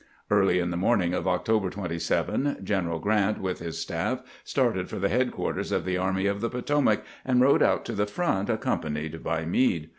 Early 0.31 0.59
on 0.59 0.71
the 0.71 0.77
morning 0.77 1.13
of 1.13 1.27
October 1.27 1.69
27 1.69 2.61
General 2.63 2.97
Grant, 2.97 3.39
with 3.39 3.59
his 3.59 3.77
staff, 3.77 4.23
started 4.43 4.89
for 4.89 4.97
the 4.97 5.09
headquarters 5.09 5.71
of 5.71 5.85
the 5.85 5.95
Army 5.99 6.25
of 6.25 6.41
the 6.41 6.49
Potomac, 6.49 7.03
and 7.23 7.39
rode 7.39 7.61
out 7.61 7.85
to 7.85 7.93
the 7.93 8.07
front, 8.07 8.49
accompanied 8.49 9.23
by 9.23 9.45
Meade. 9.45 9.89